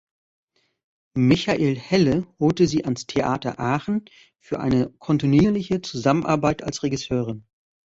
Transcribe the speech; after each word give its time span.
Michael 1.13 1.77
Helle 1.77 2.25
holte 2.39 2.65
sie 2.65 2.85
ans 2.85 3.05
Theater 3.05 3.59
Aachen 3.59 4.05
für 4.39 4.59
eine 4.59 4.89
kontinuierliche 4.97 5.79
Zusammenarbeit 5.83 6.63
als 6.63 6.81
Regisseurin. 6.81 7.45